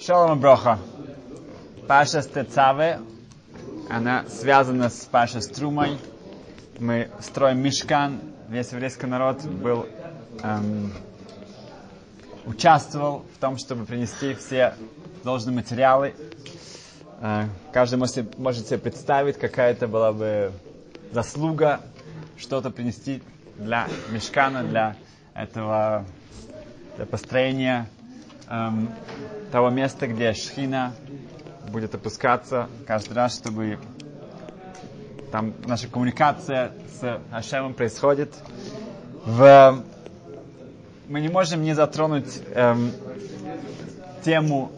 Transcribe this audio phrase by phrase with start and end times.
[0.00, 0.78] Шалом Броха.
[1.86, 3.00] Паша Стецаве,
[3.90, 5.98] она связана с Пашей Струмой.
[6.78, 8.18] Мы строим мешкан.
[8.48, 9.86] Весь еврейский народ был,
[10.42, 10.94] эм,
[12.46, 14.74] участвовал в том, чтобы принести все
[15.22, 16.14] должные материалы.
[17.20, 20.50] Э, каждый может, может себе представить, какая это была бы
[21.12, 21.82] заслуга
[22.38, 23.22] что-то принести
[23.58, 24.96] для мешкана, для
[25.34, 26.06] этого
[26.96, 27.86] для построения
[28.50, 28.90] эм,
[29.52, 30.92] того места, где шхина
[31.68, 33.78] будет опускаться каждый раз, чтобы
[35.30, 38.34] там наша коммуникация с Ашемом происходит.
[39.24, 39.82] В...
[41.08, 42.92] Мы не можем не затронуть эм,
[44.24, 44.72] тему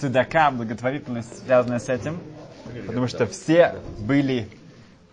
[0.00, 2.18] цедака, благотворительность, связанная с этим,
[2.86, 4.48] потому что все были,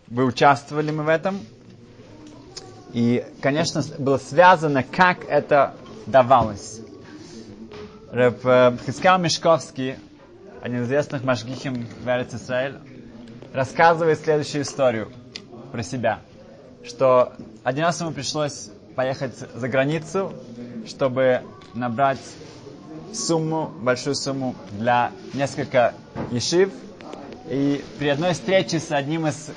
[0.08, 1.40] вы участвовали мы в этом,
[2.94, 5.76] и, конечно, было связано, как это
[6.06, 6.82] давалось.
[8.12, 9.96] Рэб э, Хискал Мешковский,
[10.62, 12.78] один из известных машгихим в Эрец Исраиль,
[13.52, 15.12] рассказывает следующую историю
[15.73, 16.20] про себя.
[16.86, 17.34] Что
[17.66, 20.31] один раз ему пришлось поехать за границу,
[20.88, 21.42] чтобы
[21.73, 22.22] набрать
[23.14, 25.94] сумму, большую сумму для несколько
[26.31, 26.72] ешив.
[27.50, 29.52] И при одной встрече с одним из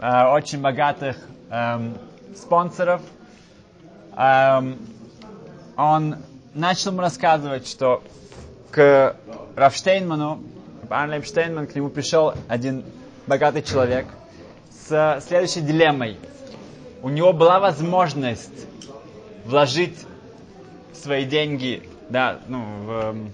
[0.00, 1.16] э, очень богатых
[1.48, 1.96] эм,
[2.36, 3.00] спонсоров,
[4.18, 4.76] эм,
[5.78, 6.16] он
[6.58, 8.02] начал ему рассказывать, что
[8.70, 9.16] к
[9.54, 10.42] Рафштейнману,
[10.90, 12.84] Арнлейм Штейнман, к нему пришел один
[13.26, 14.06] богатый человек
[14.70, 16.18] с следующей дилеммой.
[17.02, 18.66] У него была возможность
[19.44, 19.96] вложить
[20.92, 23.32] свои деньги, да, ну, в, эм,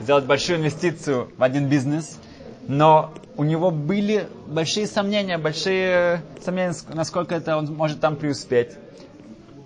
[0.00, 2.18] сделать большую инвестицию в один бизнес,
[2.66, 8.70] но у него были большие сомнения, большие сомнения, насколько это он может там преуспеть.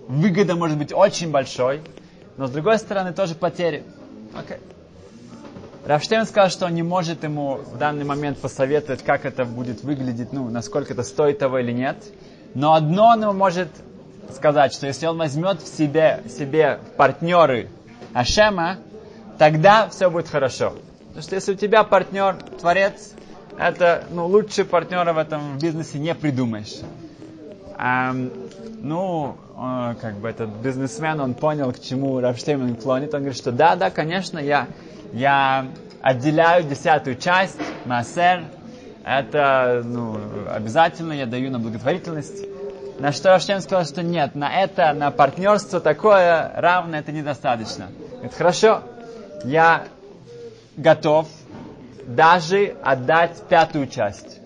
[0.07, 1.81] Выгода может быть очень большой,
[2.39, 3.83] но с другой стороны тоже потери.
[4.33, 4.61] Okay.
[5.85, 10.31] Рафштейн сказал, что он не может ему в данный момент посоветовать, как это будет выглядеть,
[10.31, 11.97] ну, насколько это стоит того или нет.
[12.53, 13.67] Но одно он ему может
[14.33, 17.67] сказать, что если он возьмет в себе, себе партнеры
[18.13, 18.77] Ашема,
[19.37, 20.75] тогда все будет хорошо.
[21.09, 23.15] Потому что если у тебя партнер, творец,
[23.57, 26.77] это, ну, лучше партнера в этом бизнесе не придумаешь.
[27.81, 33.13] Ну, э, как бы этот бизнесмен, он понял, к чему Рафштейн клонит.
[33.13, 34.67] Он говорит, что да, да, конечно, я,
[35.13, 35.65] я
[36.01, 38.43] отделяю десятую часть, массер,
[39.05, 40.17] это ну,
[40.53, 42.45] обязательно, я даю на благотворительность.
[42.99, 47.87] На что Рафштейн сказал, что нет, на это, на партнерство такое равное, это недостаточно.
[48.11, 48.83] Говорит, хорошо,
[49.45, 49.85] я
[50.75, 51.27] готов
[52.05, 54.38] даже отдать пятую часть.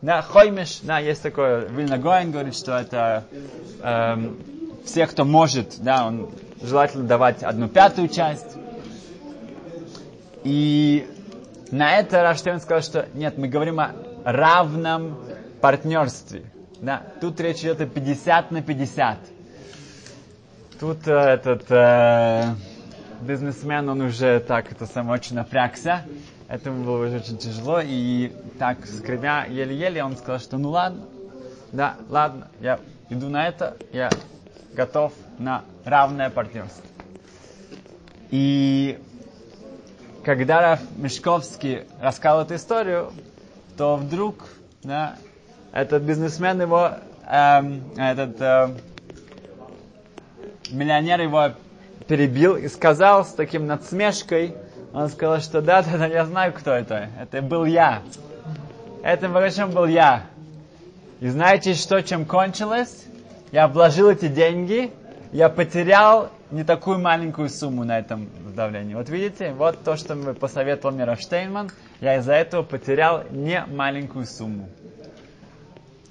[0.00, 3.24] Да, Хоймеш, да, есть такое, Вильна Гоин говорит, что это
[3.82, 4.38] эм,
[4.84, 6.30] все, кто может, да, он
[6.62, 8.56] желательно давать одну пятую часть.
[10.44, 11.08] И
[11.72, 13.92] на это Раштейн сказал, что нет, мы говорим о
[14.24, 15.18] равном
[15.60, 16.44] партнерстве.
[16.80, 19.18] Да, тут речь идет о 50 на 50.
[20.78, 22.54] Тут э, этот э,
[23.20, 26.04] бизнесмен, он уже так, это сам очень напрягся.
[26.48, 27.80] Этому было уже очень тяжело.
[27.84, 31.04] И так, скрипя еле-еле, он сказал, что ну ладно,
[31.72, 34.10] да, ладно, я иду на это, я
[34.72, 36.84] готов на равное партнерство.
[38.30, 38.98] И
[40.24, 43.12] когда Раф Мешковский рассказал эту историю,
[43.76, 44.46] то вдруг
[44.82, 45.16] да,
[45.72, 46.92] этот бизнесмен его,
[47.26, 48.76] эм, этот э,
[50.70, 51.52] миллионер его
[52.06, 54.54] перебил и сказал с таким надсмешкой,
[54.92, 57.08] он сказал, что да, да, да, я знаю, кто это.
[57.20, 58.02] Это был я.
[59.02, 60.24] Этим врачом был я.
[61.20, 63.04] И знаете, что чем кончилось?
[63.50, 64.92] Я вложил эти деньги,
[65.32, 68.94] я потерял не такую маленькую сумму на этом давлении.
[68.94, 71.70] Вот видите, вот то, что посоветовал мне Рафштейнман,
[72.00, 74.68] я из-за этого потерял не маленькую сумму.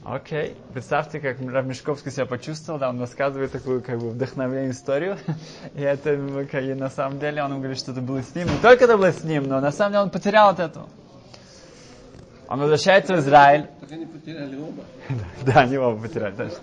[0.09, 0.55] Окей, okay.
[0.73, 5.17] представьте, как Рав Мешковский себя почувствовал, да, он рассказывает такую, как бы, вдохновленную историю,
[5.75, 8.85] и это, и на самом деле, он говорит, что это было с ним, не только
[8.85, 10.87] это было с ним, но на самом деле он потерял от этого.
[12.47, 13.67] Он возвращается в Израиль.
[13.81, 14.83] Так они потеряли оба.
[15.45, 16.59] да, они оба потеряли, точно.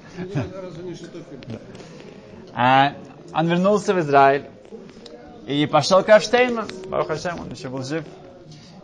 [2.55, 2.95] А,
[3.35, 4.47] он вернулся в Израиль
[5.47, 8.05] и пошел к Авштейну, Барух он еще был жив.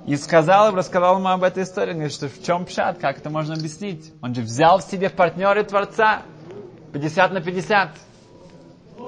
[0.07, 3.31] И сказал им, рассказал ему об этой истории, говорит, что в чем пшат, как это
[3.31, 4.13] можно объяснить.
[4.23, 6.23] Он же взял в себе партнеры Творца
[6.93, 7.91] 50 на 50,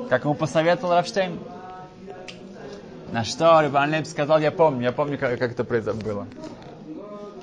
[0.08, 1.38] как ему посоветовал Рафштейн.
[3.10, 6.26] На что Рибан Лейб сказал, я помню, я помню, как, как это было.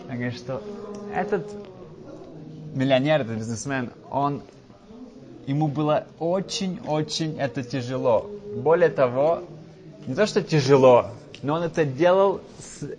[0.10, 0.64] Он говорит, что
[1.14, 1.46] этот
[2.74, 4.42] миллионер, этот бизнесмен, он,
[5.46, 8.30] ему было очень-очень это тяжело.
[8.56, 9.44] Более того,
[10.08, 11.08] не то, что тяжело,
[11.44, 12.90] но он это делал с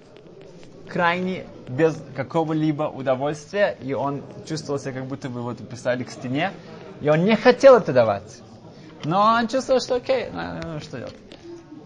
[0.93, 6.53] крайне без какого-либо удовольствия, и он чувствовал себя, как будто бы его писали к стене,
[7.01, 8.41] и он не хотел это давать.
[9.05, 11.17] Но он чувствовал, что окей, ну, ну, что делать.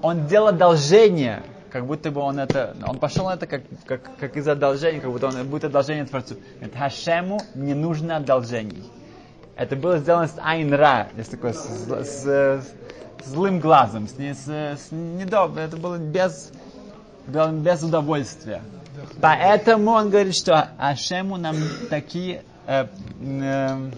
[0.03, 4.37] Он делал одолжение, как будто бы он это, он пошел на это как, как, как
[4.37, 6.37] из одолжения, как будто он будет одолжение Творцу.
[6.57, 8.85] Говорит, Хашему не нужно одолжений.
[9.57, 14.89] Это было сделано с Айнра, есть такое, с, с, с злым глазом, с, с, с
[14.91, 16.51] недобрым, это было без,
[17.27, 18.63] без удовольствия.
[19.21, 21.57] Поэтому он говорит, что Ашему нам
[21.91, 22.87] такие э,
[23.21, 23.91] э,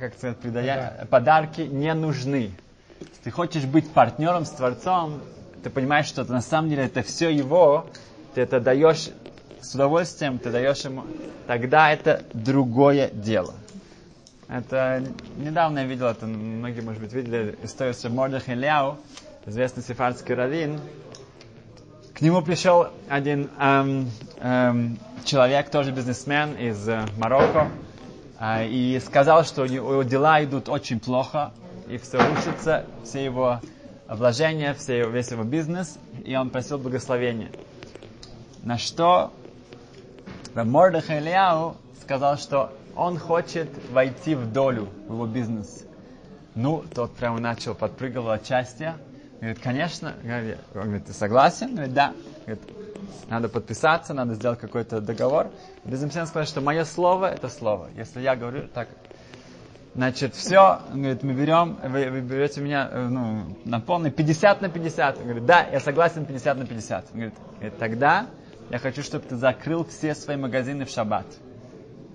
[0.00, 1.06] как сказать, предая...
[1.10, 2.52] подарки не нужны.
[3.00, 5.20] Если ты хочешь быть партнером с Творцом,
[5.62, 7.86] ты понимаешь, что это, на самом деле это все его,
[8.34, 9.10] ты это даешь
[9.60, 11.04] с удовольствием, ты даешь ему,
[11.46, 13.54] тогда это другое дело.
[14.48, 15.04] Это
[15.36, 18.98] недавно я видел, это многие, может быть, видели историю с Мордах Ильяу,
[19.46, 20.80] известный сефардский раввин.
[22.20, 27.70] К нему пришел один эм, эм, человек, тоже бизнесмен из э, Марокко,
[28.38, 31.50] э, и сказал, что у него дела идут очень плохо,
[31.88, 33.62] и все рушится, все его
[34.06, 37.48] вложения, все его, весь его бизнес, и он просил благословения.
[38.64, 39.32] На что
[40.54, 45.86] Мордах Ильяу сказал, что он хочет войти в долю в его бизнес.
[46.54, 48.98] Ну, тот прямо начал, подпрыгивал от счастья.
[49.40, 50.14] Говорит, конечно.
[50.22, 51.74] Говорит, он говорит, ты согласен?
[51.74, 52.12] Говорит, да.
[52.46, 52.62] Говорит,
[53.28, 55.50] надо подписаться, надо сделать какой-то договор.
[55.84, 57.88] Безымсен сказал, что мое слово– это слово.
[57.96, 58.88] Если я говорю так,
[59.94, 64.60] значит, все, он говорит, мы берем, вы, вы берете меня э, ну, на полный 50
[64.60, 65.18] на 50.
[65.18, 67.04] Он говорит, да, я согласен 50 на 50.
[67.04, 68.26] Он говорит, говорит, тогда
[68.68, 71.26] я хочу, чтобы ты закрыл все свои магазины в шаббат.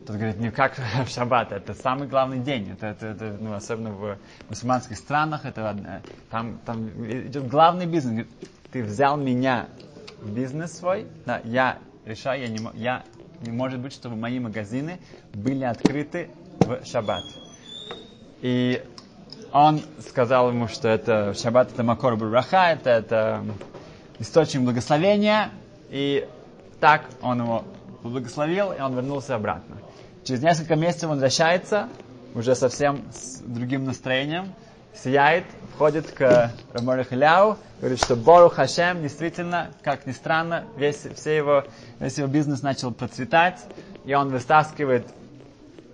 [0.05, 2.71] Тот говорит, не как в шаббат, это самый главный день.
[2.71, 4.17] Это, это, это ну, особенно в
[4.49, 8.27] мусульманских странах, это, там, там идет главный бизнес.
[8.71, 9.67] Ты взял меня
[10.21, 13.03] в бизнес свой, да, я решаю, я не, я,
[13.41, 14.99] не может быть, чтобы мои магазины
[15.33, 16.29] были открыты
[16.59, 17.23] в шаббат.
[18.41, 18.83] И
[19.51, 23.43] он сказал ему, что это шаббат это макор браха, это, это
[24.19, 25.49] источник благословения.
[25.89, 26.27] И
[26.79, 27.63] так он его
[28.03, 29.77] благословил, и он вернулся обратно.
[30.25, 31.87] Через несколько месяцев он возвращается,
[32.33, 34.55] уже совсем с другим настроением,
[34.95, 35.45] сияет,
[35.75, 41.63] входит к Рамору Халяу, говорит, что Бору Хашем действительно, как ни странно, весь, все его,
[41.99, 43.59] весь его бизнес начал процветать,
[44.03, 45.05] и он вытаскивает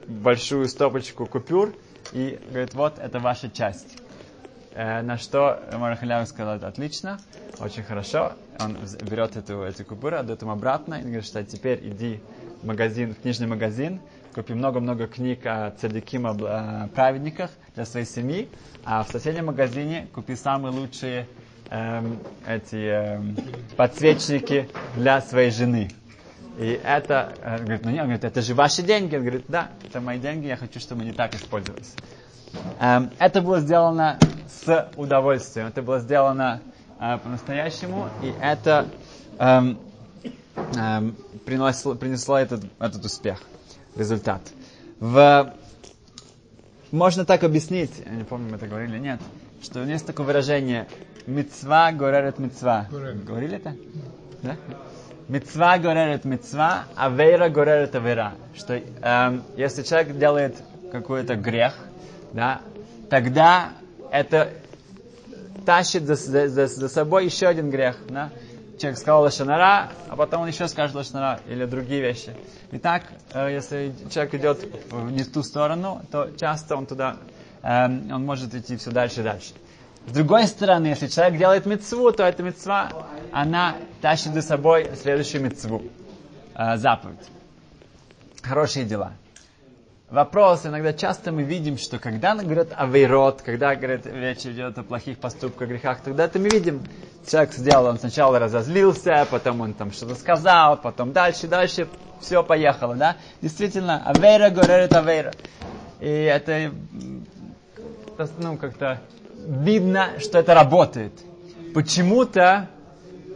[0.08, 1.76] большую стопочку купюр
[2.14, 4.01] и говорит, вот это ваша часть.
[4.74, 7.20] Э, на что Рамор Халяу сказал, отлично,
[7.60, 8.34] очень хорошо.
[8.60, 12.22] Он берет эту, эти купюры, отдает им обратно и говорит, что теперь иди
[12.62, 14.00] в магазин, в книжный магазин,
[14.34, 18.50] купи много-много книг о цадиким, о праведниках для своей семьи,
[18.86, 21.28] а в соседнем магазине купи самые лучшие
[21.70, 23.36] эм, эти эм,
[23.76, 25.90] подсвечники для своей жены.
[26.58, 29.16] И это, э, говорит, ну нет, он говорит, это же ваши деньги.
[29.16, 31.94] Он говорит, да, это мои деньги, я хочу, чтобы они так использовались.
[32.80, 34.18] Эм, это было сделано
[34.48, 36.62] с удовольствием, это было сделано
[37.00, 38.88] э, по-настоящему, и это
[39.40, 39.78] эм,
[40.78, 41.16] эм,
[41.46, 43.42] принесло, принесло этот, этот успех
[43.96, 44.42] результат.
[45.00, 45.54] В...
[46.92, 49.20] Можно так объяснить, я не помню, мы это говорили, нет,
[49.62, 50.88] что есть такое выражение
[51.26, 52.88] «мецва горерет мецва».
[52.90, 53.76] Говорили это?
[54.42, 54.58] Да?
[55.28, 58.34] Мецва горерет мецва, а вера горерет авера.
[58.56, 60.58] Что эм, если человек делает
[60.92, 61.76] какой-то грех,
[62.34, 62.62] да,
[63.10, 63.74] тогда
[64.12, 64.54] это
[65.66, 67.98] тащит за, за, за собой еще один грех.
[68.10, 68.32] Да?
[68.82, 72.36] человек сказал лошанара, а потом он еще скажет лошанара или другие вещи.
[72.72, 77.18] Итак, э, если человек идет в не ту сторону, то часто он туда,
[77.62, 79.54] эм, он может идти все дальше и дальше.
[80.08, 82.90] С другой стороны, если человек делает мецву, то эта мецва,
[83.32, 85.84] она тащит за собой следующую мецву,
[86.56, 87.20] э, заповедь.
[88.42, 89.14] Хорошие дела
[90.12, 94.84] вопрос, иногда часто мы видим, что когда говорят о вейрот, когда говорят, речь идет о
[94.84, 96.84] плохих поступках, грехах, тогда это мы видим,
[97.26, 101.88] человек сделал, он сначала разозлился, потом он там что-то сказал, потом дальше, дальше,
[102.20, 103.16] все поехало, да?
[103.42, 105.34] Действительно, авейра говорит авейра.
[106.02, 106.72] И это,
[108.38, 109.02] ну, как-то
[109.34, 111.14] видно, что это работает.
[111.74, 112.68] Почему-то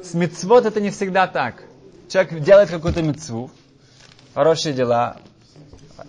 [0.04, 1.64] с мецвод это не всегда так.
[2.10, 3.50] Человек делает какую-то мецву,
[4.34, 5.18] хорошие дела,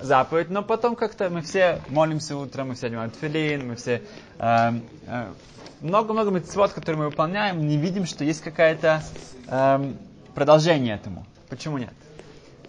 [0.00, 4.02] заповедь, но потом как-то мы все молимся утром, мы все одеваем тфилин, мы все
[4.38, 5.32] эм, э,
[5.80, 9.02] много-много э, митцвот, которые мы выполняем, не видим, что есть какое-то
[9.46, 9.92] э,
[10.34, 11.26] продолжение этому.
[11.48, 11.92] Почему нет?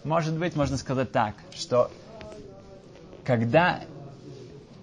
[0.04, 1.92] Может быть, можно сказать так, что
[3.26, 3.82] когда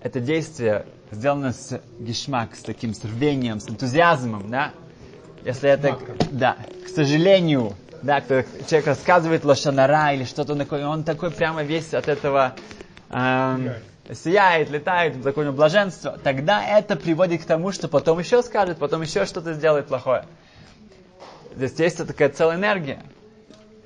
[0.02, 4.72] это действие сделано с гешмак, с таким с рвением, с энтузиазмом, да,
[5.44, 5.98] если это,
[6.30, 11.94] да, к сожалению, да, кто, человек рассказывает лошанара или что-то такое, он такой прямо весь
[11.94, 12.54] от этого
[13.10, 13.70] эм,
[14.12, 19.02] сияет, летает, в законе блаженства, тогда это приводит к тому, что потом еще скажет, потом
[19.02, 20.26] еще что-то сделает плохое.
[21.56, 23.02] Здесь есть такая целая энергия.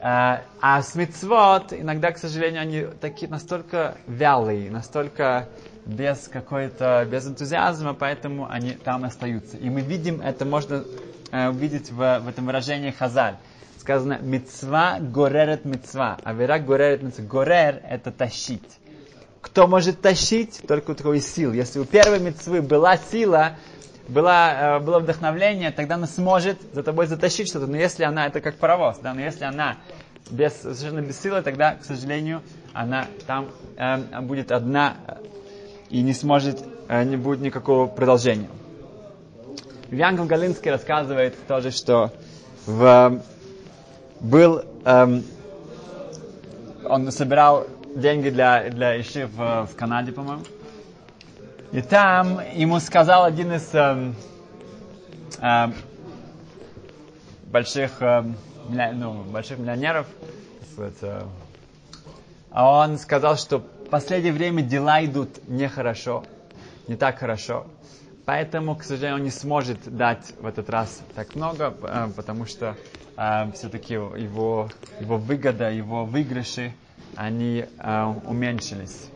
[0.01, 5.49] А, а с мицвод иногда, к сожалению, они такие настолько вялые, настолько
[5.87, 9.57] без какой-то, без энтузиазма, поэтому они там остаются.
[9.57, 10.85] И мы видим, это можно
[11.31, 13.37] э, увидеть в, в этом выражении хазаль.
[13.89, 16.19] Сказано, мецва горерет мецва.
[16.23, 17.25] А вера горерет мецва.
[17.25, 18.61] Горер– это тащить.
[19.41, 20.61] Кто может тащить?
[20.69, 21.55] Только у такой сил.
[21.55, 23.53] Если у первой мецвы была сила,
[24.07, 27.67] была, э, было вдохновление, тогда она сможет за тобой затащить что-то.
[27.67, 29.79] Но если она, это как паровоз, да, но если она
[30.31, 32.43] без, совершенно без силы, тогда, к сожалению,
[32.75, 34.99] она там э, будет одна
[35.89, 38.51] и не сможет, э, не будет никакого продолжения.
[39.91, 42.13] Янков Галинский рассказывает тоже, что
[42.67, 43.23] в,
[44.21, 45.25] был, эм,
[46.85, 50.43] он собирал деньги для, для Иши в, в Канаде, по-моему.
[51.73, 54.15] И там ему сказал один из эм,
[55.41, 55.75] эм,
[57.45, 58.37] больших, эм,
[58.69, 60.07] ну, больших миллионеров,
[60.79, 61.23] э,
[62.51, 66.25] а он сказал, что в последнее время дела идут нехорошо,
[66.87, 67.67] не так хорошо.
[68.29, 72.77] Поэтому, к сожалению, он не сможет дать в этот раз так много, э, потому что
[73.17, 74.69] э, все-таки его,
[75.01, 76.75] его выгода, его выигрыши,
[77.17, 79.07] они э, уменьшились.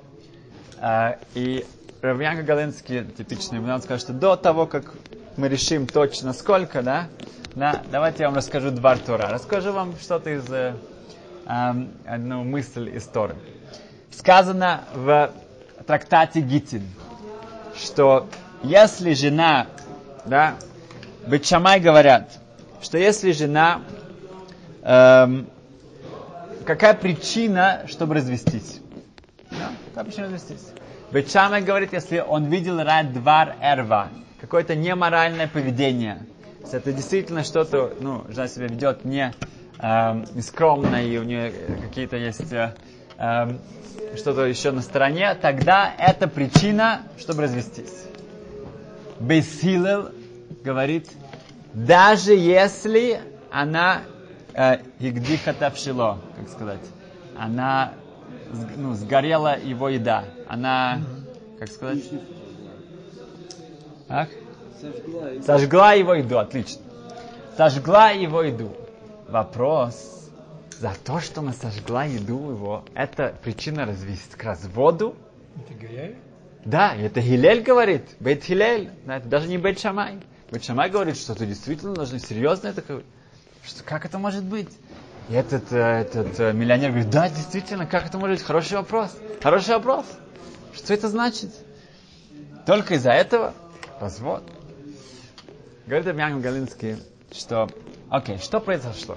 [0.80, 1.66] Э, и
[2.00, 4.94] Равьянка Галинский, типичный, он сказал, что до того, как
[5.36, 7.08] мы решим точно сколько, да,
[7.54, 9.28] да давайте я вам расскажу два Тора.
[9.28, 10.74] Расскажу вам что-то из э,
[11.44, 11.72] э,
[12.06, 13.36] одну мысль из Торы
[14.10, 15.32] сказано в
[15.86, 16.88] трактате Гитин,
[17.76, 18.26] что
[18.62, 19.66] если жена,
[20.24, 20.56] да,
[21.26, 22.38] Бетшамай говорят,
[22.80, 23.82] что если жена,
[24.82, 25.48] эм,
[26.64, 28.80] какая причина, чтобы развестись?
[29.50, 30.66] Да, какая причина развестись?
[31.12, 34.08] Бетшамай говорит, если он видел рад двар эрва,
[34.40, 36.18] какое-то неморальное поведение,
[36.60, 39.32] если это действительно что-то, ну, жена себя ведет не,
[39.78, 42.74] эм, нескромно, и у нее какие-то есть э,
[43.18, 43.60] эм,
[44.16, 48.04] что-то еще на стороне, тогда это причина, чтобы развестись.
[49.22, 50.10] Бейсилел
[50.64, 51.08] говорит,
[51.72, 54.02] даже если она
[54.54, 56.80] э, игдихатавшило, как сказать,
[57.36, 57.94] она
[58.76, 61.00] ну, сгорела его еда, она,
[61.58, 62.02] как сказать,
[64.08, 64.28] Ах?
[65.46, 66.82] Сожгла его еду, отлично.
[67.56, 68.72] Сожгла его еду.
[69.28, 70.28] Вопрос,
[70.78, 75.14] за то, что она сожгла еду его, это причина развести к разводу.
[75.56, 76.16] Это?
[76.64, 80.20] Да, это Хилель говорит, Бейт Хилель, это даже не Бейт Шамай.
[80.50, 83.06] Бейт Шамай говорит, что ты действительно должен серьезно это говорить.
[83.64, 84.68] Что, как это может быть?
[85.28, 88.46] И этот, э, этот э, миллионер говорит, да, действительно, как это может быть?
[88.46, 89.16] Хороший вопрос.
[89.42, 90.04] Хороший вопрос.
[90.72, 91.50] Что это значит?
[92.66, 93.54] Только из-за этого
[94.00, 94.42] развод.
[95.86, 96.96] Говорит Абьян Галинский,
[97.32, 97.68] что,
[98.08, 99.16] окей, что произошло?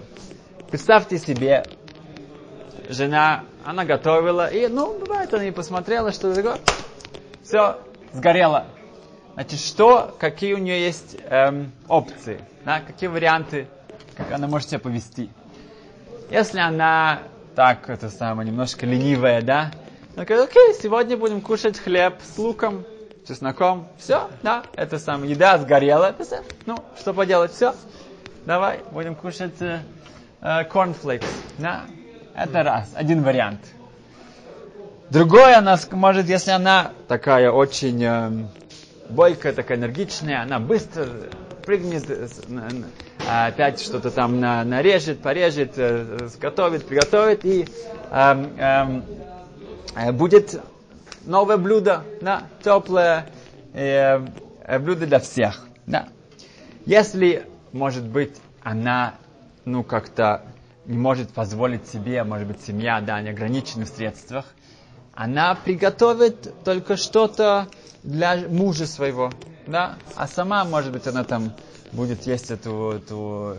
[0.72, 1.64] Представьте себе,
[2.90, 6.58] жена, она готовила, и, ну, бывает, она не посмотрела, что такое,
[7.56, 7.80] все,
[8.12, 8.66] сгорело.
[9.36, 13.68] Значит, что, какие у нее есть эм, опции, да, какие варианты,
[14.18, 15.30] как она может себя повести.
[16.30, 17.20] Если она
[17.56, 19.72] так, это самое, немножко ленивая, да,
[20.18, 22.84] она говорит, окей, сегодня будем кушать хлеб с луком,
[23.26, 27.74] чесноком, все, да, это самое, еда сгорела, это все, ну, что поделать, все,
[28.46, 29.80] давай, будем кушать э,
[30.42, 31.26] cornflakes.
[31.58, 31.86] Да?
[32.36, 33.62] Это раз, один вариант.
[35.10, 38.32] Другой она может, если она такая очень э,
[39.10, 41.06] бойкая, такая энергичная, она быстро
[41.64, 42.28] прыгнет, э,
[43.28, 47.68] опять что-то там на, нарежет, порежет, э, сготовит, приготовит и
[48.10, 49.02] э,
[49.96, 50.60] э, будет
[51.26, 53.28] новое блюдо, да, теплое
[53.74, 54.20] э,
[54.80, 55.68] блюдо для всех.
[55.86, 56.08] Да.
[56.88, 59.16] Если, может быть, она
[59.66, 60.42] ну, как-то
[60.86, 64.46] не может позволить себе, может быть, семья, да, неограничена в средствах,
[65.16, 67.68] она приготовит только что-то
[68.04, 69.32] для мужа своего,
[69.66, 71.54] да, а сама, может быть, она там
[71.92, 73.56] будет есть эту, эту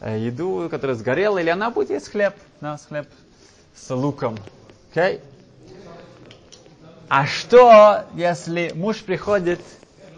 [0.00, 3.08] э, еду, которая сгорела, или она будет есть хлеб, да, хлеб
[3.74, 4.36] с луком,
[4.90, 5.16] окей?
[5.16, 5.20] Okay?
[7.08, 9.60] А что, если муж приходит,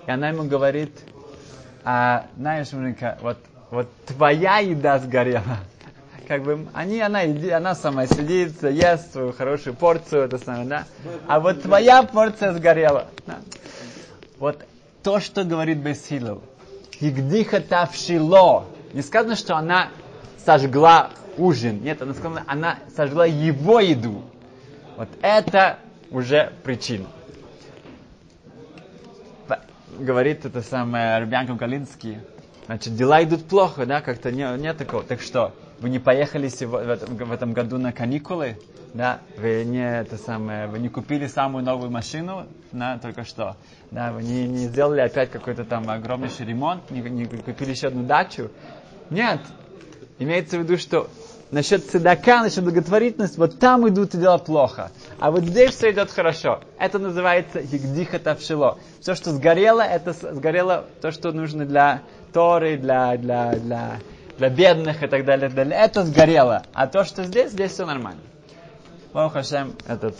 [0.06, 0.92] и она ему говорит,
[1.84, 3.38] а, знаешь, Маринка, вот
[3.70, 5.58] вот твоя еда сгорела.
[6.26, 10.84] Как бы они, она, она сама сидит, ест свою хорошую порцию, это самое, да?
[11.28, 13.06] А вот твоя порция сгорела.
[13.26, 13.38] Да?
[14.38, 14.64] Вот
[15.04, 16.40] то, что говорит Бесилов.
[16.92, 18.66] Хигдиха тавшило.
[18.92, 19.90] Не сказано, что она
[20.44, 21.82] сожгла ужин.
[21.82, 24.22] Нет, она сказала, она сожгла его еду.
[24.96, 25.78] Вот это
[26.10, 27.06] уже причина.
[29.98, 32.18] Говорит это самое Рубянка Галинский.
[32.66, 35.04] Значит, дела идут плохо, да, как-то не, нет такого.
[35.04, 38.58] Так что, вы не поехали в, этом году на каникулы,
[38.94, 43.56] да, вы не, это самое, вы не купили самую новую машину, да, только что,
[43.90, 48.04] да, вы не, не сделали опять какой-то там огромнейший ремонт, не, не купили еще одну
[48.04, 48.50] дачу.
[49.10, 49.40] Нет,
[50.18, 51.08] имеется в виду, что
[51.50, 54.90] насчет цедака, насчет благотворительности, вот там идут дела плохо.
[55.18, 56.60] А вот здесь все идет хорошо.
[56.78, 58.78] Это называется гигдиха тавшило.
[59.00, 62.02] Все, что сгорело, это сгорело то, что нужно для
[62.32, 63.98] Торы, для, для, для,
[64.38, 65.78] для бедных и так далее, далее.
[65.78, 66.62] Это сгорело.
[66.72, 68.20] А то, что здесь, здесь все нормально.
[69.12, 70.16] Бог Хашем, этот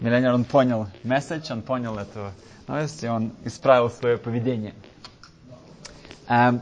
[0.00, 2.32] миллионер, он понял месседж, он понял эту
[2.68, 4.74] новость, и он исправил свое поведение.
[6.28, 6.60] Эм,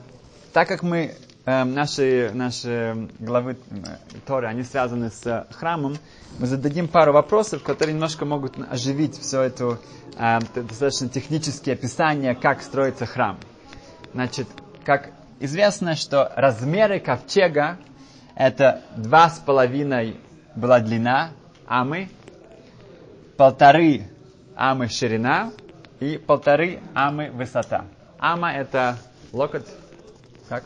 [0.53, 3.75] так как мы Эм, наши, наши главы э,
[4.27, 5.97] Торы, они связаны с храмом,
[6.39, 9.79] мы зададим пару вопросов, которые немножко могут оживить все это
[10.19, 13.39] э, достаточно технические описания, как строится храм.
[14.13, 14.49] Значит,
[14.85, 17.79] как известно, что размеры ковчега
[18.37, 20.17] это два с половиной
[20.55, 21.31] была длина
[21.67, 22.09] амы,
[23.37, 24.03] полторы
[24.55, 25.53] амы ширина
[25.99, 27.87] и полторы амы высота.
[28.19, 28.97] Ама это
[29.33, 29.67] локоть,
[30.49, 30.65] как?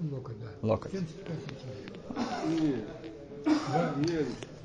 [0.00, 0.46] Локоть, да.
[0.62, 0.92] Локоть.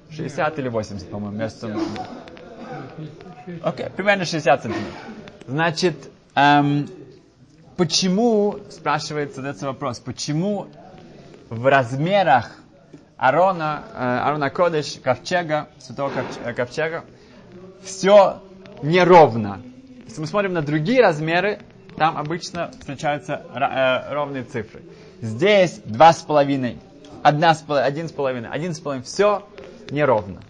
[0.10, 1.68] 60 или 80, по-моему, между...
[3.62, 4.94] Окей, okay, примерно 60 сантиметров.
[5.48, 5.96] Значит,
[6.36, 6.89] эм,
[7.77, 10.67] почему, спрашивается, задается вопрос, почему
[11.50, 12.51] в размерах
[13.17, 17.05] Арона, э, Арона Кодыш, ковчега, святого ковчега, ковчега,
[17.84, 18.41] все
[18.82, 19.62] неровно.
[20.05, 21.60] Если мы смотрим на другие размеры,
[21.98, 24.84] там обычно встречаются э, ровные цифры.
[25.22, 26.77] Здесь два с половиной,
[27.24, 29.06] одна с половиной, один с половиной, один с половиной.
[29.06, 29.47] Все
[29.89, 30.41] неровно.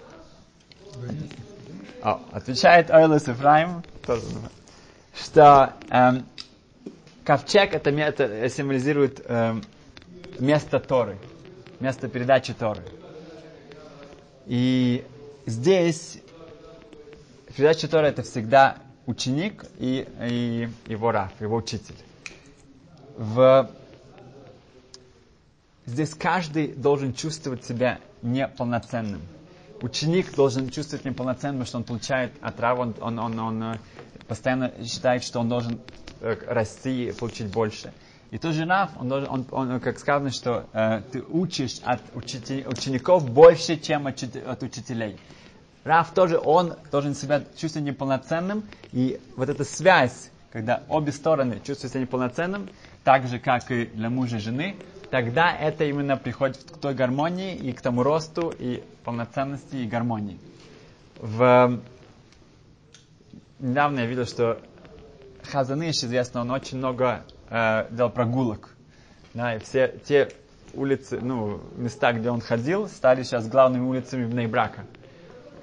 [2.01, 3.83] О, отвечает Ойлес Ефраим,
[5.13, 6.25] что эм,
[7.25, 9.63] ковчег это, это символизирует эм,
[10.39, 11.17] место Торы,
[11.79, 12.83] место передачи Торы.
[14.45, 15.03] И
[15.45, 16.19] здесь
[17.55, 21.95] передача Торы это всегда ученик и, и его раф, его учитель.
[23.17, 23.69] В
[25.85, 29.21] Здесь каждый должен чувствовать себя неполноценным.
[29.81, 33.77] Ученик должен чувствовать неполноценным, что он получает отраву, он, он, он, он э,
[34.27, 36.04] постоянно считает, что он должен э,
[36.47, 37.93] расти и получить больше.
[38.31, 42.01] И тот же Раф, он, должен, он, он, как сказано, что э, ты учишь от
[42.15, 45.17] учитель, учеников больше, чем от, от учителей.
[45.83, 51.93] Раф тоже, он должен себя чувствовать неполноценным, и вот эта связь, когда обе стороны чувствуют
[51.93, 52.69] себя неполноценным,
[53.03, 54.75] так же, как и для мужа и жены,
[55.11, 60.39] тогда это именно приходит к той гармонии и к тому росту и полноценности и гармонии.
[61.19, 61.79] В...
[63.59, 64.59] Недавно я видел, что
[65.45, 68.69] Хазаныш, известно, он очень много э, делал прогулок.
[69.33, 70.29] Да, и все те
[70.73, 74.85] улицы, ну, места, где он ходил, стали сейчас главными улицами в Нейбрака.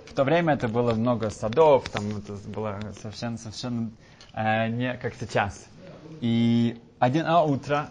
[0.07, 3.91] В то время это было много садов, там это было совершенно, совершенно
[4.35, 5.67] э, не как сейчас.
[6.21, 7.89] И один а утро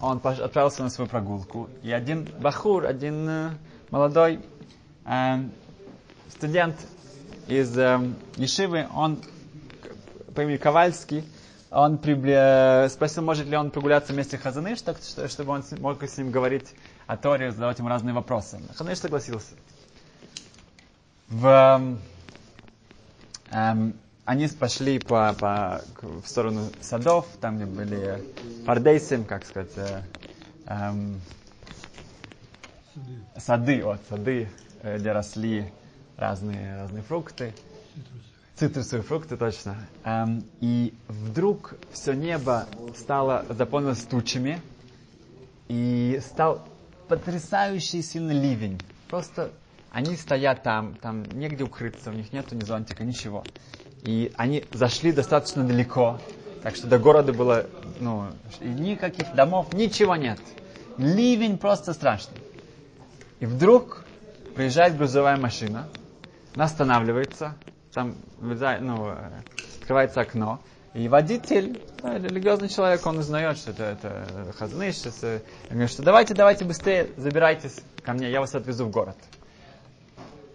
[0.00, 3.50] он отправился на свою прогулку, и один бахур, один э,
[3.90, 4.40] молодой
[5.04, 5.38] э,
[6.28, 6.76] студент
[7.48, 7.98] из э,
[8.36, 9.18] Ешивы, он
[10.36, 11.24] по имени Ковальский,
[11.70, 12.88] он прибли...
[12.88, 16.74] спросил, может ли он прогуляться вместе с Хазаныш, так, чтобы он мог с ним говорить
[17.06, 18.60] о Торе, задавать ему разные вопросы.
[18.76, 19.54] Хазаныш согласился.
[21.28, 21.98] В,
[23.50, 23.94] эм,
[24.24, 28.22] они пошли по, по, в сторону садов, там где были
[28.64, 30.02] пардейсим, как сказать, э,
[30.66, 31.20] эм,
[33.36, 34.48] сады, вот, сады,
[34.82, 35.72] э, где росли
[36.16, 37.54] разные, разные фрукты.
[38.56, 39.76] Цитрусовые фрукты, точно.
[40.04, 42.66] Эм, и вдруг все небо
[42.96, 44.62] стало заполнилось тучами,
[45.68, 46.66] и стал
[47.06, 48.80] потрясающий сильный ливень.
[49.08, 49.50] Просто
[49.90, 53.44] они стоят там, там негде укрыться, у них нету ни зонтика, ничего.
[54.04, 56.18] И они зашли достаточно далеко,
[56.62, 57.66] так что до города было,
[58.00, 58.26] ну,
[58.62, 60.40] никаких домов, ничего нет.
[60.96, 62.38] Ливень просто страшный.
[63.40, 64.06] И вдруг
[64.54, 65.88] приезжает грузовая машина,
[66.54, 67.54] она останавливается,
[67.96, 69.16] там ну,
[69.80, 70.60] открывается окно,
[70.94, 76.02] и водитель, да, религиозный человек, он узнает, что это, это хазны, сейчас, и говорит, что
[76.02, 79.16] давайте, давайте быстрее забирайтесь ко мне, я вас отвезу в город.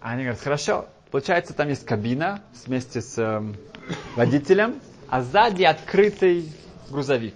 [0.00, 3.42] А они говорят, хорошо, Получается, там есть кабина вместе с э,
[4.16, 6.50] водителем, а сзади открытый
[6.88, 7.34] грузовик.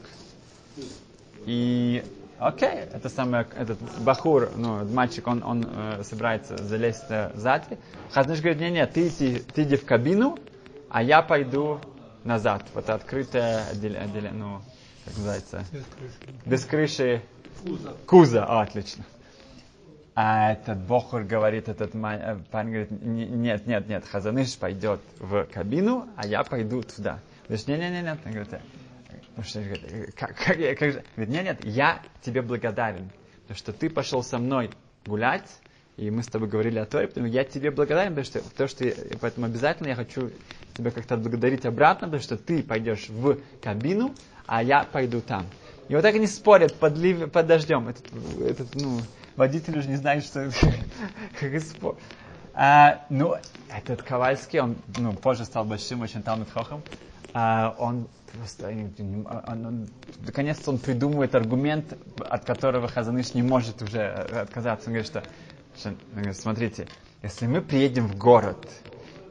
[1.45, 2.03] И
[2.39, 7.79] окей, это самое, этот бахур, ну, мальчик, он, он э, собирается залезть э, сзади.
[8.11, 10.39] Хазныш говорит, не, не, ты, ты, ты иди в кабину,
[10.89, 11.81] а я пойду
[12.25, 12.65] назад.
[12.75, 14.63] Вот открытое отделение, отделение ну,
[15.05, 15.65] как называется?
[16.45, 17.23] Без крыши.
[17.63, 17.95] Куза.
[18.07, 19.05] Куза, О, отлично.
[20.15, 26.09] А этот Бохур говорит, этот э, парень говорит, нет, нет, нет, Хазаныш пойдет в кабину,
[26.17, 27.21] а я пойду туда.
[27.49, 27.81] Говорит, нет,
[28.25, 28.61] нет,
[29.37, 31.05] ну что, говорит, как, как, как же?
[31.17, 33.11] Нет, нет, я тебе благодарен,
[33.43, 34.71] потому что ты пошел со мной
[35.05, 35.51] гулять,
[35.97, 38.85] и мы с тобой говорили о Торе, потому я тебе благодарен, потому что, потому что
[39.21, 40.31] поэтому обязательно я хочу
[40.75, 44.15] тебя как-то отблагодарить обратно, потому что ты пойдешь в кабину,
[44.47, 45.47] а я пойду там.
[45.89, 47.31] И вот так они спорят под, лив...
[47.31, 47.89] под дождем.
[47.89, 48.07] Этот,
[48.41, 49.01] этот, ну,
[49.37, 50.51] водитель уже не знает, что
[51.41, 51.53] как.
[52.55, 53.37] А, ну,
[53.71, 56.83] этот Ковальский, он ну, позже стал большим очень талмит хохом.
[57.33, 59.27] А, он просто, он,
[59.67, 59.89] он,
[60.25, 64.89] наконец-то он придумывает аргумент, от которого Хазаныш не может уже отказаться.
[64.89, 65.23] Он говорит, что,
[65.89, 66.89] он говорит, смотрите,
[67.23, 68.69] если мы приедем в город,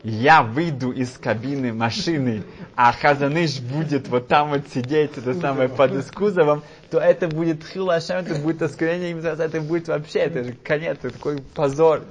[0.03, 2.43] я выйду из кабины машины,
[2.75, 8.17] а Хазаныш будет вот там вот сидеть, это самое, под кузовом, то это будет хилашем,
[8.17, 12.03] это будет оскорбление, это будет вообще, это же конец, это такой позор.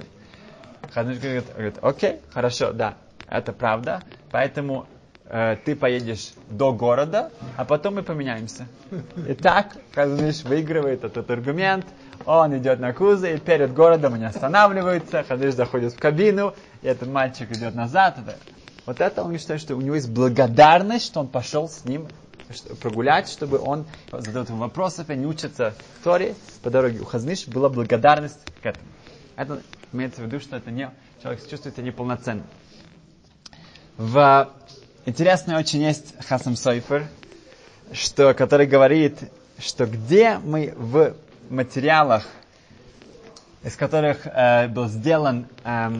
[0.91, 2.95] Хазаныш говорит, говорит, окей, хорошо, да,
[3.29, 4.94] это правда, поэтому э,
[5.27, 8.67] ты поедешь до города, а потом мы поменяемся.
[9.27, 11.85] И так Хазаныш выигрывает этот аргумент,
[12.25, 17.09] он идет на кузов, и перед городом они останавливаются, Хадыш заходит в кабину, и этот
[17.09, 18.17] мальчик идет назад.
[18.85, 22.07] Вот это он считает, что у него есть благодарность, что он пошел с ним
[22.81, 26.99] прогулять, чтобы он задает ему вопросы, они учатся в Торе по дороге.
[26.99, 28.85] У Хазныш была благодарность к этому.
[29.35, 29.61] Это
[29.91, 30.89] имеется в виду, что это не,
[31.21, 32.43] человек чувствует себя неполноценно.
[33.97, 34.49] В
[35.05, 37.07] интересный очень есть Хасам Сойфер,
[37.91, 39.17] что, который говорит,
[39.59, 41.15] что где мы в
[41.49, 42.25] материалах,
[43.63, 45.91] из которых э, был сделан э,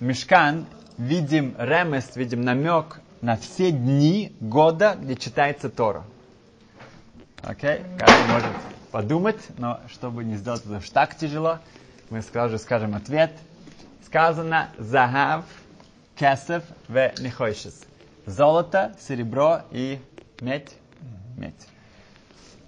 [0.00, 0.66] мешкан,
[0.98, 6.04] видим ремест, видим намек на все дни года, где читается Тора.
[7.42, 7.78] Окей?
[7.78, 7.98] Okay?
[7.98, 8.50] Каждый может
[8.90, 11.58] подумать, но чтобы не сделать это так тяжело,
[12.10, 13.32] мы сразу скажем ответ.
[14.06, 15.44] Сказано «זהב,
[16.14, 17.80] כסף ונחושת».
[18.26, 20.00] Золото, серебро и
[20.40, 20.72] медь.
[21.36, 21.68] Медь.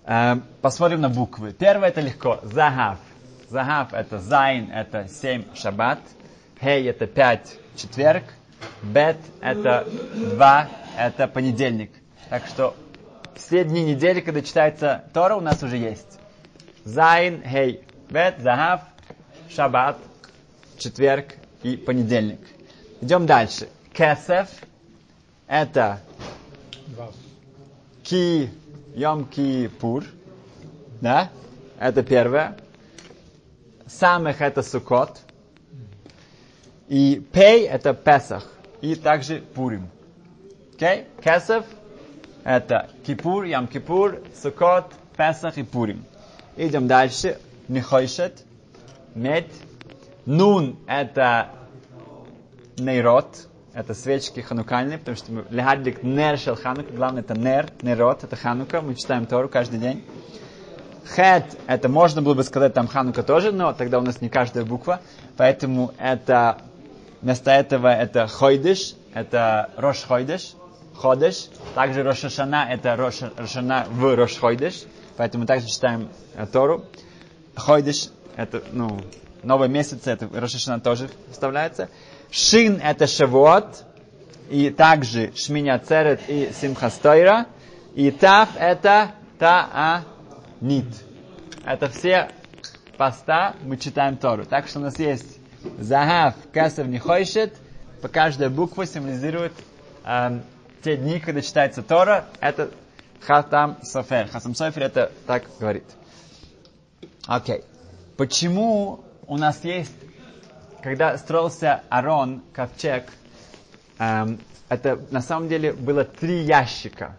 [0.05, 1.53] Эм, посмотрим на буквы.
[1.53, 2.41] Первое это легко.
[2.43, 2.99] זהב.
[3.49, 6.01] זהב это зайн, это семь шаббат.
[6.61, 8.25] Хей это пять четверг.
[8.83, 11.91] Бет это два, это понедельник.
[12.29, 12.75] Так что
[13.35, 16.19] все дни недели, когда читается Тора, у нас уже есть.
[16.85, 18.83] Зайн, хей, бет, загав,
[19.49, 19.99] шаббат,
[20.79, 22.41] четверг и понедельник.
[23.01, 23.69] Идем дальше.
[23.93, 24.49] Кесев
[25.47, 26.01] это
[28.03, 28.51] ки
[28.95, 30.05] Йом Кипур,
[31.01, 31.31] да,
[31.79, 32.57] это первое.
[33.87, 35.21] Самых это Сукот.
[36.89, 38.51] И Пей это Песах.
[38.81, 39.89] И также Пурим.
[40.75, 41.07] Окей?
[41.19, 41.23] Okay?
[41.23, 41.65] Кесов
[42.45, 46.05] это Кипур, Ям Кипур, Сукот, Песах и Пурим.
[46.57, 47.39] Идем дальше.
[47.69, 48.45] Нехойшет,
[49.15, 49.53] медь.
[50.25, 51.51] Нун это
[52.79, 58.35] нейрот, это свечки ханукальные, потому что легадлик нер шел ханука, главное это нер, нерот, это
[58.35, 60.03] ханука, мы читаем Тору каждый день.
[61.15, 64.65] Хет, это можно было бы сказать там ханука тоже, но тогда у нас не каждая
[64.65, 65.03] буква,
[65.37, 66.57] поэтому это,
[67.21, 70.55] вместо этого это хойдыш, это рош хойдыш,
[70.95, 74.85] ходыш, также рошашана, это рош, в рош хойдыш,
[75.19, 76.87] поэтому также читаем э, Тору.
[77.55, 78.99] Хойдыш, это, ну,
[79.43, 81.91] новый месяц, это рошашана тоже вставляется.
[82.31, 83.85] Шин это Шавуот,
[84.51, 87.47] и также Шминя Церет и Симхастойра.
[87.95, 90.87] И Тав это Таанит.
[91.65, 92.31] Это все
[92.97, 94.45] поста мы читаем Тору.
[94.45, 95.39] Так что у нас есть
[95.79, 97.55] Загав, Кесов, Нехойшет.
[98.03, 99.53] По каждой букве символизирует
[100.05, 100.41] э,
[100.85, 102.27] те дни, когда читается Тора.
[102.41, 102.71] Это
[103.21, 104.29] Хатам Софер.
[104.29, 105.85] Хатам Софер это так говорит.
[107.27, 107.57] Окей.
[107.57, 107.65] Okay.
[108.17, 109.93] Почему у нас есть
[110.87, 113.07] когда строился Арон, ковчег,
[113.99, 117.17] эм, это на самом деле было три ящика.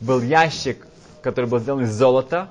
[0.00, 0.86] Был ящик,
[1.20, 2.48] который был сделан из золота,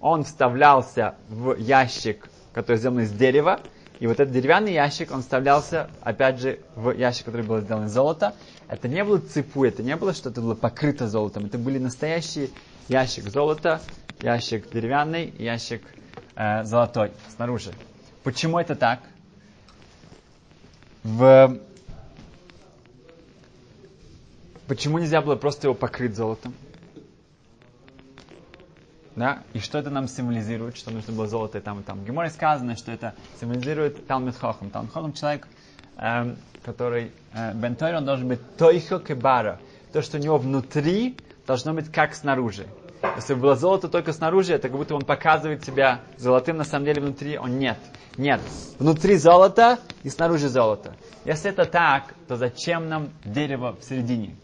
[0.00, 3.60] он вставлялся в ящик, который сделан из дерева,
[4.00, 7.92] и вот этот деревянный ящик, он вставлялся, опять же, в ящик, который был сделан из
[7.92, 8.34] золота.
[8.68, 11.44] Это не было цепу, это не было что-то было покрыто золотом.
[11.44, 12.48] Это были настоящие
[12.88, 13.82] ящик золота,
[14.22, 15.82] ящик деревянный, ящик
[16.36, 17.74] э, золотой снаружи.
[18.22, 19.00] Почему это так?
[21.04, 21.58] В...
[24.66, 26.54] Почему нельзя было просто его покрыть золотом?
[29.14, 29.42] Да?
[29.52, 32.00] И что это нам символизирует, что нужно было золото и там, и там.
[32.00, 34.70] В Геморе сказано, что это символизирует Талмит Хохам.
[34.70, 35.46] Талмит Хохам человек,
[35.98, 39.60] эм, который, э, Бен Тойр, он должен быть Тойхо Кебара.
[39.92, 42.66] То, что у него внутри, должно быть как снаружи.
[43.16, 46.86] Если бы было золото только снаружи, это как будто он показывает себя золотым, на самом
[46.86, 47.78] деле внутри он нет.
[48.16, 48.40] Нет.
[48.78, 50.94] Внутри золото и снаружи золото.
[51.24, 54.36] Если это так, то зачем нам дерево в середине?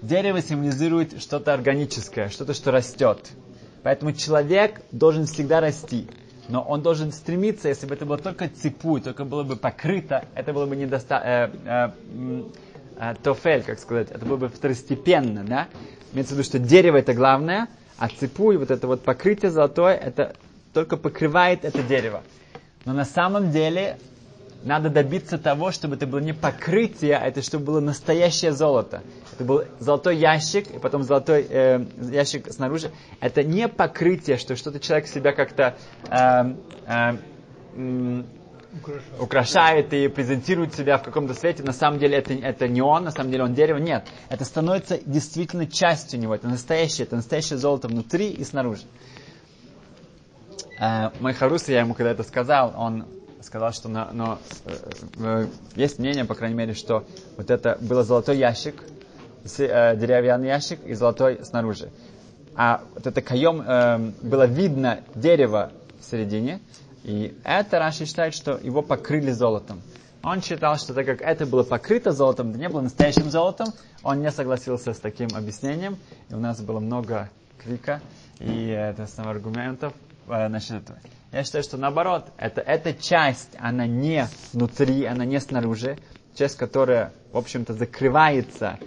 [0.00, 3.30] Дерево символизирует что-то органическое, что-то, что растет.
[3.82, 6.08] Поэтому человек должен всегда расти.
[6.48, 10.52] Но он должен стремиться, если бы это было только цепу, только было бы покрыто, это
[10.52, 11.52] было бы недостаточно...
[11.64, 12.42] Э, э,
[12.98, 15.68] э, тофель, как сказать, это было бы второстепенно, да?
[16.12, 19.94] Имеется в виду, что дерево это главное, а цепу и вот это вот покрытие золотое,
[19.94, 20.34] это
[20.72, 22.22] только покрывает это дерево.
[22.84, 23.98] Но на самом деле
[24.64, 29.02] надо добиться того, чтобы это было не покрытие, а это чтобы было настоящее золото.
[29.34, 32.90] Это был золотой ящик, и потом золотой э, ящик снаружи.
[33.20, 35.74] Это не покрытие, что что-то человек себя как-то
[36.08, 36.54] э,
[37.76, 38.22] э,
[39.18, 41.62] украшает и презентирует себя в каком-то свете.
[41.62, 43.78] На самом деле это, это не он, на самом деле он дерево.
[43.78, 46.34] Нет, это становится действительно частью него.
[46.34, 48.82] Это настоящее, это настоящее золото внутри и снаружи.
[50.80, 53.06] Э, мой Харус, я ему когда это сказал, он
[53.42, 54.76] сказал, что на, но, э,
[55.18, 57.04] э, есть мнение, по крайней мере, что
[57.36, 58.82] вот это было золотой ящик,
[59.58, 61.90] э, деревянный ящик и золотой снаружи.
[62.54, 66.60] А вот это каем э, было видно дерево в середине,
[67.04, 69.82] и это Раши считает, что его покрыли золотом.
[70.22, 73.68] Он считал, что так как это было покрыто золотом, это не было настоящим золотом,
[74.04, 75.98] он не согласился с таким объяснением,
[76.30, 78.00] и у нас было много крика
[78.38, 79.92] и это, аргументов
[80.28, 80.98] э, насчет этого.
[81.32, 85.98] Я считаю, что наоборот, это, эта часть, она не внутри, она не снаружи,
[86.34, 88.78] часть, которая, в общем-то, закрывается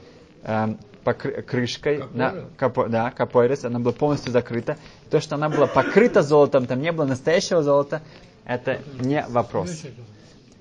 [0.43, 0.75] э,
[1.05, 4.77] покры- крышкой, на, капо, да, капойрес, она была полностью закрыта.
[5.09, 8.01] То, что она была покрыта золотом, там не было настоящего золота,
[8.43, 9.83] это не вопрос.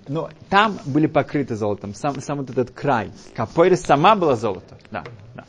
[0.07, 3.11] Но там были покрыты золотом, сам, сам вот этот край.
[3.35, 4.77] Капойрес сама была золото.
[4.91, 5.03] Да,
[5.35, 5.45] да.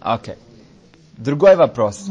[0.00, 0.34] Окей.
[0.34, 0.38] Okay.
[1.20, 2.08] Другой вопрос.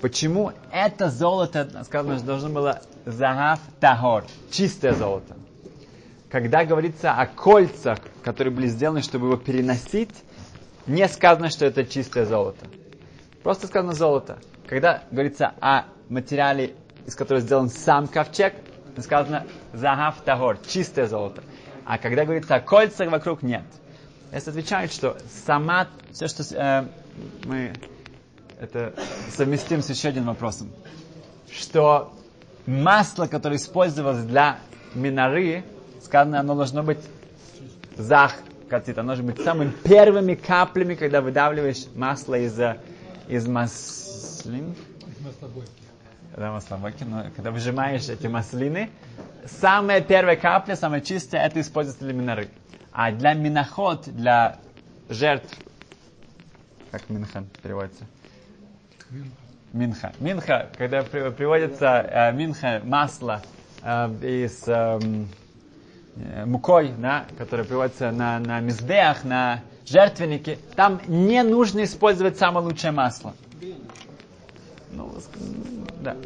[0.00, 5.34] Почему это золото, сказано, что должно было загав тахор, чистое золото?
[6.30, 10.14] Когда говорится о кольцах, которые были сделаны, чтобы его переносить,
[10.86, 12.66] не сказано, что это чистое золото.
[13.42, 14.38] Просто сказано золото.
[14.66, 16.74] Когда говорится о материале,
[17.06, 18.54] из которого сделан сам ковчег,
[18.98, 21.42] сказано загав тахор, чистое золото.
[21.84, 23.64] А когда говорится о кольцах вокруг, нет.
[24.32, 26.86] Если отвечают, что сама, все, что э,
[27.44, 27.72] мы
[28.60, 28.94] это
[29.30, 30.70] совместим с еще одним вопросом,
[31.50, 32.12] что
[32.66, 34.58] масло, которое использовалось для
[34.94, 35.64] минары,
[36.02, 37.00] сказано, оно должно быть
[37.96, 38.34] зах,
[38.72, 42.58] катит, оно должно быть самыми первыми каплями, когда выдавливаешь масло из,
[43.28, 44.74] из маслин.
[46.34, 48.88] Да, маслобойки, но когда выжимаешь эти маслины,
[49.44, 52.48] самая первая капля, самая чистая, это используется для минары.
[52.92, 54.56] А для миноход, для
[55.10, 55.54] жертв,
[56.90, 58.06] как минхан переводится,
[59.74, 60.14] Минха.
[60.18, 63.42] Минха, когда приводится э, минха, масло
[63.82, 64.98] э, из э,
[66.46, 72.92] мукой, да, которое приводится на, на мизбеях, на жертвеннике, там не нужно использовать самое лучшее
[72.92, 73.34] масло.
[74.90, 75.12] Ну,
[76.00, 76.16] да.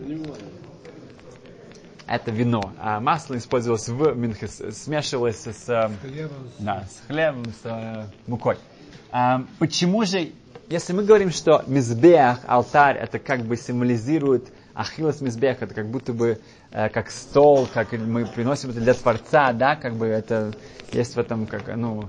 [2.06, 2.72] Это вино.
[2.78, 8.58] А масло использовалось в минхе, смешивалось с, с, хлебом, да, с хлебом, с э, мукой.
[9.10, 10.30] А, почему же
[10.68, 16.12] если мы говорим, что мизбех, алтарь, это как бы символизирует Ахиллес мизбех, это как будто
[16.12, 16.38] бы
[16.70, 20.52] э, как стол, как мы приносим это для Творца, да, как бы это
[20.92, 22.08] есть в этом как, ну,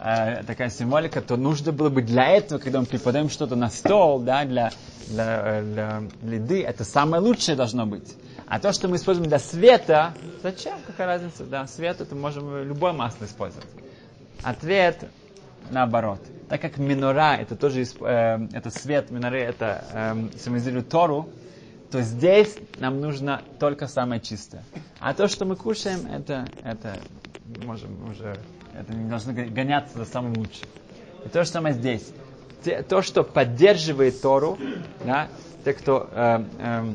[0.00, 4.20] э, такая символика, то нужно было бы для этого, когда мы преподаем что-то на стол,
[4.20, 4.70] да, для,
[5.08, 8.14] для, э, для, для еды, это самое лучшее должно быть.
[8.46, 10.74] А то, что мы используем для света, зачем?
[10.86, 11.44] Какая разница?
[11.44, 13.68] Да, свет это можем любое масло использовать.
[14.42, 15.04] Ответ
[15.70, 21.28] наоборот так как минора, это тоже э, это свет миноры, это э, символизирует Тору,
[21.90, 24.62] то здесь нам нужно только самое чистое.
[25.00, 26.98] А то, что мы кушаем, это, это
[27.64, 28.36] можем уже,
[28.74, 30.66] это не должно гоняться за самым лучшим.
[31.24, 32.12] И то же самое здесь.
[32.88, 34.58] То, что поддерживает Тору,
[35.04, 35.28] да,
[35.64, 36.92] те, кто, э, э,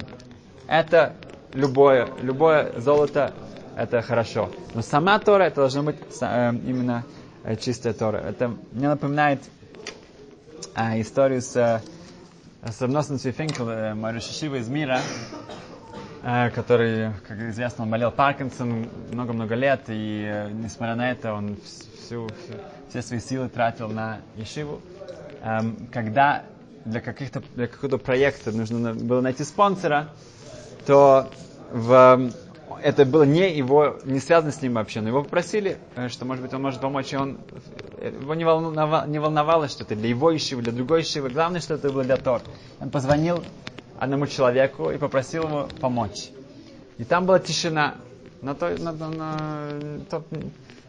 [0.67, 1.13] это
[1.53, 3.33] любое, любое золото,
[3.77, 4.51] это хорошо.
[4.73, 7.05] Но сама Тора, это должно быть э, именно
[7.43, 8.17] Э, чистая Тора.
[8.17, 9.41] Это мне напоминает
[10.75, 11.81] а, историю с, э,
[12.63, 14.99] с Равносом Цвифенкел, э, мой Шишива из мира,
[16.21, 22.27] а, который, как известно, он болел Паркинсон много-много лет, и несмотря на это, он всю,
[22.27, 22.55] всю,
[22.89, 24.79] все свои силы тратил на Ешиву.
[25.41, 26.43] А, когда
[26.85, 30.09] для, каких-то, для какого-то проекта нужно было найти спонсора,
[30.85, 31.31] то
[31.71, 32.31] в,
[32.83, 36.43] это было не его, не связано с ним вообще, но его попросили, э, что, может
[36.43, 37.39] быть, он может помочь, и он,
[38.01, 41.75] его не волновало, не волновало что это для его ищего, для другой ищего, главное, что
[41.75, 42.41] это было для Тор.
[42.79, 43.43] Он позвонил
[43.99, 46.29] одному человеку и попросил его помочь.
[46.97, 47.95] И там была тишина,
[48.41, 49.69] но тот, на, на, на,
[50.09, 50.25] тот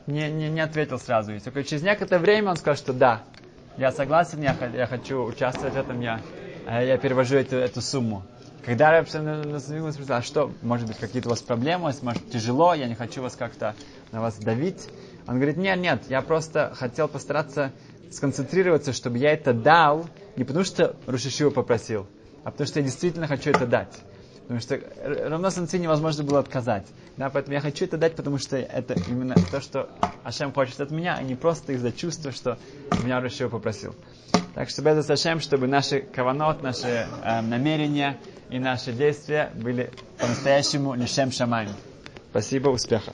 [0.06, 1.32] не, не, не ответил сразу.
[1.34, 3.22] И только через некоторое время он сказал, что да,
[3.76, 6.20] я согласен, я, я хочу участвовать в этом, я,
[6.66, 8.22] э, я перевожу эту, эту сумму.
[8.64, 12.94] Когда Рэб спросил, а что, может быть, какие-то у вас проблемы, может, тяжело, я не
[12.94, 13.74] хочу вас как-то
[14.12, 14.88] на вас давить.
[15.26, 17.72] Он говорит, нет, нет, я просто хотел постараться
[18.10, 22.06] сконцентрироваться, чтобы я это дал, не потому что Рушишива попросил,
[22.44, 23.98] а потому что я действительно хочу это дать.
[24.42, 26.86] Потому что равно санкции невозможно было отказать.
[27.16, 29.88] Да, поэтому я хочу это дать, потому что это именно то, что
[30.24, 32.58] Ашем хочет от меня, а не просто из-за чувства, что
[33.02, 33.94] меня Рушишива попросил.
[34.54, 38.18] Так что без Ашем, чтобы наши каванот, наши э, намерения,
[38.52, 41.70] и наши действия были по-настоящему лишем шамаем.
[42.30, 43.12] Спасибо, успеха.